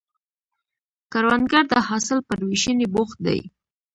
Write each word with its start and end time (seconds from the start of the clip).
کروندګر 1.11 1.63
د 1.71 1.73
حاصل 1.87 2.19
پر 2.27 2.39
ویشنې 2.47 2.87
بوخت 2.93 3.17
دی 3.25 3.39